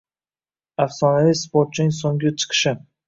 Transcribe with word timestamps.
Afsonaviy 0.85 1.37
sportchining 1.43 1.95
so‘nggi 1.99 2.33
chiqishi. 2.41 2.75